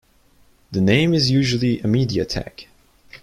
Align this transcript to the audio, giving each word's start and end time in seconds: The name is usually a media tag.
The 0.71 0.81
name 0.81 1.13
is 1.13 1.29
usually 1.29 1.79
a 1.81 1.87
media 1.87 2.25
tag. 2.25 2.65